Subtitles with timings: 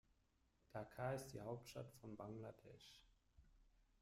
[0.73, 3.05] Dhaka ist die Hauptstadt von Bangladesch.